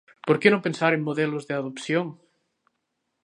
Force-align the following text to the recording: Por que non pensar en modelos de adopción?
Por 0.27 0.37
que 0.41 0.51
non 0.51 0.65
pensar 0.67 0.91
en 0.93 1.05
modelos 1.07 1.43
de 1.45 1.53
adopción? 1.59 2.07